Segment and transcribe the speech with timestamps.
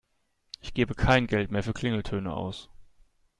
[0.61, 2.71] Ich gebe kein Geld mehr für Klingeltöne aus.